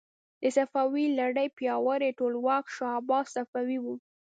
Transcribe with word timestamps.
د 0.41 0.43
صفوي 0.55 1.05
لړۍ 1.19 1.47
پیاوړی 1.57 2.09
ټولواک 2.19 2.65
شاه 2.75 2.93
عباس 2.99 3.25
صفوي 3.35 3.77
و. 3.81 3.85